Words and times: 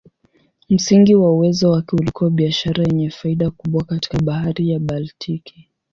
Msingi 0.69 1.15
wa 1.15 1.31
uwezo 1.33 1.71
wake 1.71 1.95
ulikuwa 1.95 2.29
biashara 2.29 2.83
yenye 2.83 3.09
faida 3.09 3.51
kubwa 3.51 3.83
katika 3.83 4.19
Bahari 4.19 4.69
ya 4.69 4.79
Baltiki. 4.79 5.69